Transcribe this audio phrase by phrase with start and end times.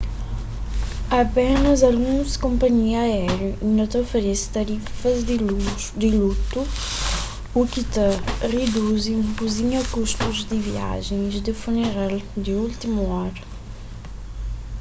[1.23, 5.17] apénas alguns konpanhia aériu inda ta oferese tarifas
[6.01, 6.61] di lutu
[7.59, 8.07] u ki ta
[8.55, 13.41] riduzi un kuzinha kustu di viajens di funeral di últimu ora